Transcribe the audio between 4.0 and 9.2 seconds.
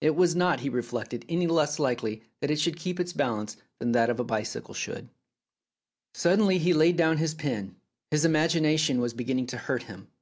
a bicycle should.... Suddenly he laid down his pen. His imagination was